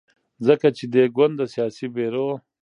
ځکه 0.47 0.67
چې 0.77 0.83
دې 0.93 1.03
ګوند 1.15 1.33
د 1.37 1.41
سیاسي 1.53 1.87
بیرو 1.95 2.29